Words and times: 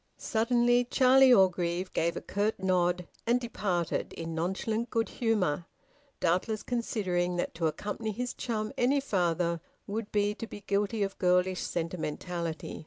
Suddenly 0.17 0.85
Charlie 0.85 1.31
Orgreave 1.31 1.93
gave 1.93 2.17
a 2.17 2.21
curt 2.21 2.57
nod, 2.57 3.07
and 3.27 3.39
departed, 3.39 4.13
in 4.13 4.33
nonchalant 4.33 4.89
good 4.89 5.09
humour, 5.09 5.67
doubtless 6.19 6.63
considering 6.63 7.35
that 7.35 7.53
to 7.53 7.67
accompany 7.67 8.09
his 8.11 8.33
chum 8.33 8.73
any 8.79 8.99
farther 8.99 9.61
would 9.85 10.11
be 10.11 10.33
to 10.33 10.47
be 10.47 10.61
guilty 10.61 11.03
of 11.03 11.19
girlish 11.19 11.61
sentimentality. 11.61 12.79